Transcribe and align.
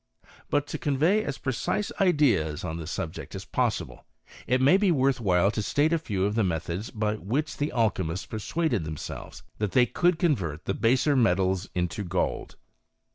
f 0.23 0.29
But 0.49 0.65
to 0.65 0.79
convey 0.79 1.23
as 1.23 1.37
precise 1.37 1.91
ideas 2.01 2.63
on 2.63 2.77
this 2.77 2.89
subject 2.89 3.35
ai 3.35 3.41
possible, 3.51 4.07
it 4.47 4.59
may 4.59 4.75
be 4.75 4.89
worth 4.91 5.21
while 5.21 5.51
ta 5.51 5.61
state 5.61 5.93
a 5.93 5.99
few 5.99 6.25
of 6.25 6.33
thi 6.33 6.41
methods 6.41 6.89
by 6.89 7.17
which 7.17 7.57
the 7.57 7.71
alchymists 7.71 8.25
persuaded 8.25 8.83
themselve 8.83 9.43
that 9.59 9.73
they 9.73 9.85
could 9.85 10.17
convert 10.17 10.65
the 10.65 10.73
baser 10.73 11.15
metals 11.15 11.69
into 11.75 12.03
gold. 12.03 12.55